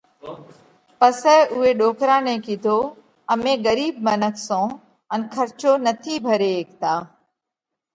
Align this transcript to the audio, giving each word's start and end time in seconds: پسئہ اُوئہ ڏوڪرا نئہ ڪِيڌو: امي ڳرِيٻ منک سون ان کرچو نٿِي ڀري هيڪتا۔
پسئہ 0.99 1.35
اُوئہ 1.53 1.71
ڏوڪرا 1.79 2.17
نئہ 2.25 2.35
ڪِيڌو: 2.45 2.77
امي 3.33 3.53
ڳرِيٻ 3.65 3.93
منک 4.05 4.35
سون 4.47 4.65
ان 5.13 5.21
کرچو 5.33 5.71
نٿِي 5.85 6.15
ڀري 6.25 6.49
هيڪتا۔ 6.57 6.93